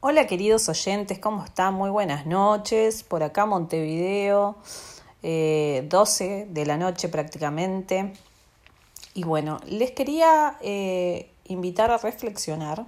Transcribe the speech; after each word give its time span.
Hola 0.00 0.28
queridos 0.28 0.68
oyentes, 0.68 1.18
¿cómo 1.18 1.44
están? 1.44 1.74
Muy 1.74 1.90
buenas 1.90 2.24
noches. 2.24 3.02
Por 3.02 3.24
acá 3.24 3.46
Montevideo, 3.46 4.56
12 5.22 5.22
eh, 5.24 6.46
de 6.48 6.66
la 6.66 6.76
noche 6.76 7.08
prácticamente. 7.08 8.12
Y 9.14 9.24
bueno, 9.24 9.58
les 9.66 9.90
quería 9.90 10.56
eh, 10.60 11.32
invitar 11.46 11.90
a 11.90 11.98
reflexionar 11.98 12.86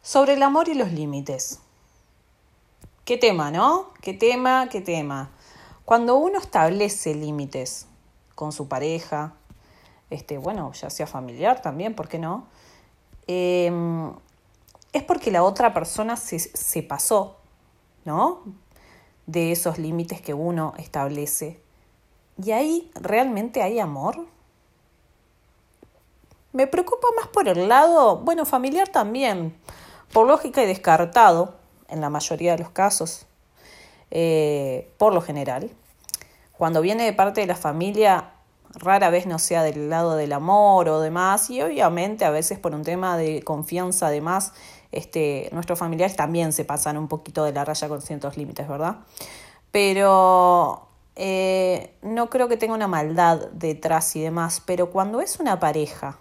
sobre 0.00 0.32
el 0.32 0.42
amor 0.42 0.70
y 0.70 0.74
los 0.74 0.90
límites. 0.90 1.60
¿Qué 3.04 3.18
tema, 3.18 3.50
no? 3.50 3.90
¿Qué 4.00 4.14
tema? 4.14 4.70
¿Qué 4.70 4.80
tema? 4.80 5.32
Cuando 5.84 6.16
uno 6.16 6.38
establece 6.38 7.14
límites 7.14 7.88
con 8.34 8.52
su 8.52 8.68
pareja, 8.68 9.34
este, 10.08 10.38
bueno, 10.38 10.72
ya 10.72 10.88
sea 10.88 11.06
familiar 11.06 11.60
también, 11.60 11.92
¿por 11.92 12.08
qué 12.08 12.18
no? 12.18 12.46
Em, 13.26 14.14
es 14.96 15.02
porque 15.02 15.30
la 15.30 15.42
otra 15.42 15.72
persona 15.74 16.16
se, 16.16 16.38
se 16.38 16.82
pasó, 16.82 17.36
¿no? 18.04 18.42
De 19.26 19.52
esos 19.52 19.78
límites 19.78 20.20
que 20.20 20.34
uno 20.34 20.74
establece. 20.78 21.60
¿Y 22.42 22.52
ahí 22.52 22.90
realmente 22.94 23.62
hay 23.62 23.80
amor? 23.80 24.26
Me 26.52 26.66
preocupa 26.66 27.08
más 27.16 27.28
por 27.28 27.48
el 27.48 27.68
lado, 27.68 28.18
bueno, 28.18 28.46
familiar 28.46 28.88
también, 28.88 29.56
por 30.12 30.26
lógica 30.26 30.62
y 30.62 30.66
descartado, 30.66 31.54
en 31.88 32.00
la 32.00 32.10
mayoría 32.10 32.52
de 32.52 32.58
los 32.58 32.70
casos, 32.70 33.26
eh, 34.10 34.90
por 34.98 35.12
lo 35.12 35.20
general. 35.20 35.70
Cuando 36.52 36.80
viene 36.80 37.04
de 37.04 37.12
parte 37.12 37.42
de 37.42 37.46
la 37.46 37.56
familia, 37.56 38.30
rara 38.74 39.10
vez 39.10 39.26
no 39.26 39.38
sea 39.38 39.62
del 39.62 39.90
lado 39.90 40.16
del 40.16 40.32
amor 40.32 40.88
o 40.88 41.00
demás, 41.00 41.50
y 41.50 41.62
obviamente 41.62 42.24
a 42.24 42.30
veces 42.30 42.58
por 42.58 42.74
un 42.74 42.82
tema 42.82 43.16
de 43.16 43.42
confianza 43.42 44.08
además, 44.08 44.52
este, 44.92 45.48
nuestros 45.52 45.78
familiares 45.78 46.16
también 46.16 46.52
se 46.52 46.64
pasan 46.64 46.96
un 46.96 47.08
poquito 47.08 47.44
de 47.44 47.52
la 47.52 47.64
raya 47.64 47.88
con 47.88 48.00
ciertos 48.00 48.36
límites, 48.36 48.68
¿verdad? 48.68 48.96
Pero 49.70 50.88
eh, 51.16 51.94
no 52.02 52.30
creo 52.30 52.48
que 52.48 52.56
tenga 52.56 52.74
una 52.74 52.88
maldad 52.88 53.48
detrás 53.52 54.14
y 54.16 54.22
demás, 54.22 54.62
pero 54.64 54.90
cuando 54.90 55.20
es 55.20 55.40
una 55.40 55.58
pareja, 55.58 56.18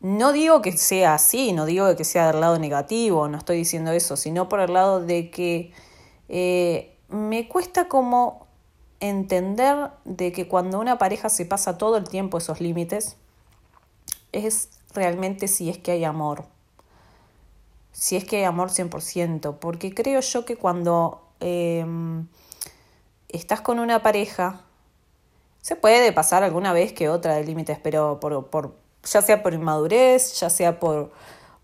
no 0.00 0.32
digo 0.32 0.62
que 0.62 0.72
sea 0.72 1.14
así, 1.14 1.52
no 1.52 1.64
digo 1.64 1.94
que 1.94 2.04
sea 2.04 2.26
del 2.32 2.40
lado 2.40 2.58
negativo, 2.58 3.28
no 3.28 3.38
estoy 3.38 3.58
diciendo 3.58 3.92
eso, 3.92 4.16
sino 4.16 4.48
por 4.48 4.60
el 4.60 4.72
lado 4.72 5.00
de 5.00 5.30
que 5.30 5.72
eh, 6.28 6.96
me 7.08 7.48
cuesta 7.48 7.86
como 7.86 8.41
entender 9.02 9.90
de 10.04 10.30
que 10.32 10.46
cuando 10.46 10.78
una 10.78 10.96
pareja 10.96 11.28
se 11.28 11.44
pasa 11.44 11.76
todo 11.76 11.96
el 11.96 12.08
tiempo 12.08 12.38
esos 12.38 12.60
límites, 12.60 13.16
es 14.30 14.70
realmente 14.94 15.48
si 15.48 15.68
es 15.68 15.76
que 15.76 15.90
hay 15.90 16.04
amor. 16.04 16.44
Si 17.90 18.16
es 18.16 18.24
que 18.24 18.38
hay 18.38 18.44
amor 18.44 18.70
100%, 18.70 19.58
porque 19.58 19.92
creo 19.92 20.20
yo 20.20 20.44
que 20.44 20.56
cuando 20.56 21.20
em, 21.40 22.28
estás 23.28 23.60
con 23.60 23.80
una 23.80 24.02
pareja, 24.02 24.62
se 25.60 25.74
puede 25.74 26.12
pasar 26.12 26.44
alguna 26.44 26.72
vez 26.72 26.92
que 26.92 27.08
otra 27.08 27.34
de 27.34 27.44
límites, 27.44 27.78
pero 27.82 28.20
por, 28.20 28.46
por, 28.50 28.76
ya 29.04 29.20
sea 29.20 29.42
por 29.42 29.52
inmadurez, 29.52 30.38
ya 30.38 30.48
sea 30.48 30.78
por, 30.78 31.12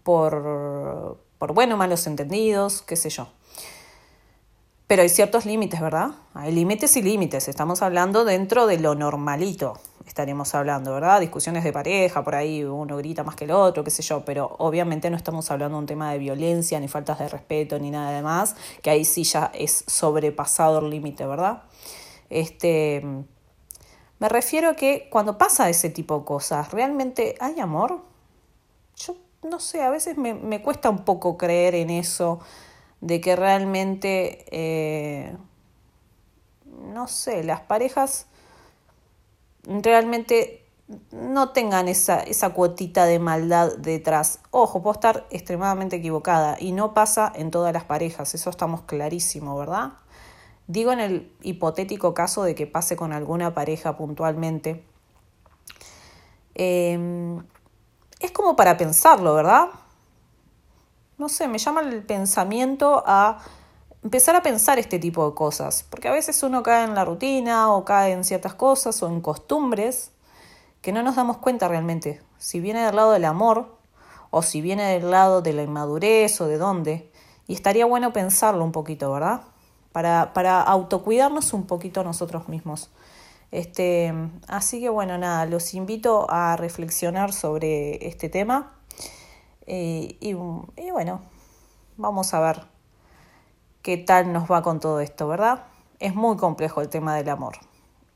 por, 0.02 1.18
por 1.38 1.52
bueno, 1.54 1.76
malos 1.76 2.06
entendidos, 2.08 2.82
qué 2.82 2.96
sé 2.96 3.10
yo. 3.10 3.28
Pero 4.88 5.02
hay 5.02 5.10
ciertos 5.10 5.44
límites, 5.44 5.82
¿verdad? 5.82 6.12
Hay 6.32 6.50
límites 6.50 6.96
y 6.96 7.02
límites. 7.02 7.46
Estamos 7.46 7.82
hablando 7.82 8.24
dentro 8.24 8.66
de 8.66 8.78
lo 8.78 8.94
normalito. 8.94 9.78
Estaremos 10.06 10.54
hablando, 10.54 10.94
¿verdad? 10.94 11.20
Discusiones 11.20 11.62
de 11.62 11.74
pareja, 11.74 12.24
por 12.24 12.34
ahí 12.34 12.64
uno 12.64 12.96
grita 12.96 13.22
más 13.22 13.36
que 13.36 13.44
el 13.44 13.50
otro, 13.50 13.84
qué 13.84 13.90
sé 13.90 14.02
yo. 14.02 14.24
Pero 14.24 14.56
obviamente 14.58 15.10
no 15.10 15.18
estamos 15.18 15.50
hablando 15.50 15.76
de 15.76 15.80
un 15.80 15.86
tema 15.86 16.10
de 16.10 16.18
violencia, 16.18 16.80
ni 16.80 16.88
faltas 16.88 17.18
de 17.18 17.28
respeto, 17.28 17.78
ni 17.78 17.90
nada 17.90 18.12
de 18.12 18.22
más. 18.22 18.56
Que 18.80 18.88
ahí 18.88 19.04
sí 19.04 19.24
ya 19.24 19.50
es 19.52 19.84
sobrepasado 19.86 20.78
el 20.78 20.88
límite, 20.88 21.26
¿verdad? 21.26 21.64
Este. 22.30 23.04
Me 24.20 24.28
refiero 24.30 24.70
a 24.70 24.74
que 24.74 25.08
cuando 25.12 25.36
pasa 25.36 25.68
ese 25.68 25.90
tipo 25.90 26.18
de 26.18 26.24
cosas, 26.24 26.72
¿realmente 26.72 27.34
hay 27.40 27.60
amor? 27.60 28.00
Yo 28.96 29.16
no 29.42 29.60
sé, 29.60 29.82
a 29.82 29.90
veces 29.90 30.16
me, 30.16 30.32
me 30.32 30.62
cuesta 30.62 30.88
un 30.88 31.04
poco 31.04 31.36
creer 31.36 31.74
en 31.74 31.90
eso 31.90 32.40
de 33.00 33.20
que 33.20 33.36
realmente, 33.36 34.44
eh, 34.50 35.36
no 36.64 37.08
sé, 37.08 37.44
las 37.44 37.60
parejas 37.60 38.26
realmente 39.64 40.64
no 41.12 41.50
tengan 41.50 41.86
esa, 41.86 42.20
esa 42.20 42.50
cuotita 42.50 43.04
de 43.04 43.18
maldad 43.18 43.76
detrás. 43.76 44.40
Ojo, 44.50 44.82
puedo 44.82 44.94
estar 44.94 45.26
extremadamente 45.30 45.96
equivocada 45.96 46.56
y 46.58 46.72
no 46.72 46.94
pasa 46.94 47.30
en 47.34 47.50
todas 47.50 47.72
las 47.72 47.84
parejas, 47.84 48.34
eso 48.34 48.50
estamos 48.50 48.82
clarísimo, 48.82 49.56
¿verdad? 49.56 49.92
Digo 50.66 50.92
en 50.92 51.00
el 51.00 51.32
hipotético 51.42 52.14
caso 52.14 52.42
de 52.42 52.54
que 52.54 52.66
pase 52.66 52.96
con 52.96 53.12
alguna 53.12 53.54
pareja 53.54 53.96
puntualmente. 53.96 54.84
Eh, 56.54 57.38
es 58.20 58.32
como 58.32 58.56
para 58.56 58.76
pensarlo, 58.76 59.34
¿verdad? 59.34 59.68
No 61.18 61.28
sé, 61.28 61.48
me 61.48 61.58
llama 61.58 61.80
el 61.80 62.04
pensamiento 62.04 63.02
a 63.04 63.38
empezar 64.04 64.36
a 64.36 64.42
pensar 64.42 64.78
este 64.78 65.00
tipo 65.00 65.28
de 65.28 65.34
cosas, 65.34 65.84
porque 65.90 66.08
a 66.08 66.12
veces 66.12 66.42
uno 66.44 66.62
cae 66.62 66.84
en 66.84 66.94
la 66.94 67.04
rutina 67.04 67.72
o 67.72 67.84
cae 67.84 68.12
en 68.12 68.24
ciertas 68.24 68.54
cosas 68.54 69.02
o 69.02 69.08
en 69.08 69.20
costumbres 69.20 70.12
que 70.80 70.92
no 70.92 71.02
nos 71.02 71.16
damos 71.16 71.38
cuenta 71.38 71.66
realmente 71.66 72.22
si 72.38 72.60
viene 72.60 72.84
del 72.84 72.94
lado 72.94 73.10
del 73.10 73.24
amor 73.24 73.76
o 74.30 74.42
si 74.42 74.60
viene 74.60 74.84
del 74.92 75.10
lado 75.10 75.42
de 75.42 75.52
la 75.52 75.64
inmadurez 75.64 76.40
o 76.40 76.46
de 76.46 76.58
dónde. 76.58 77.10
Y 77.48 77.54
estaría 77.54 77.86
bueno 77.86 78.12
pensarlo 78.12 78.62
un 78.62 78.72
poquito, 78.72 79.10
¿verdad? 79.10 79.40
Para, 79.90 80.32
para 80.34 80.60
autocuidarnos 80.62 81.52
un 81.52 81.66
poquito 81.66 82.04
nosotros 82.04 82.48
mismos. 82.48 82.90
Este, 83.50 84.12
así 84.46 84.80
que 84.80 84.90
bueno, 84.90 85.18
nada, 85.18 85.46
los 85.46 85.74
invito 85.74 86.30
a 86.30 86.56
reflexionar 86.56 87.32
sobre 87.32 88.06
este 88.06 88.28
tema 88.28 88.77
y, 89.68 90.32
bueno, 90.92 91.20
vamos 91.96 92.32
a 92.32 92.40
ver 92.40 92.64
qué 93.82 93.98
tal 93.98 94.32
nos 94.32 94.50
va 94.50 94.62
con 94.62 94.80
todo 94.80 95.00
esto, 95.00 95.28
¿verdad? 95.28 95.64
Es 95.98 96.14
muy 96.14 96.36
complejo 96.36 96.80
el 96.80 96.88
tema 96.88 97.14
del 97.16 97.28
amor 97.28 97.56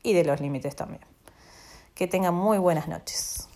y 0.01 0.13
de 0.13 0.25
los 0.25 0.39
límites 0.41 0.75
también. 0.75 1.01
Que 1.93 2.07
tengan 2.07 2.33
muy 2.33 2.57
buenas 2.57 2.87
noches. 2.87 3.47